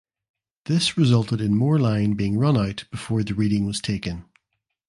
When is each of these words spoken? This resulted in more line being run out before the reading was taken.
This 0.65 0.97
resulted 0.97 1.41
in 1.41 1.53
more 1.55 1.77
line 1.77 2.15
being 2.15 2.35
run 2.39 2.57
out 2.57 2.85
before 2.89 3.21
the 3.21 3.35
reading 3.35 3.67
was 3.67 3.79
taken. 3.79 4.25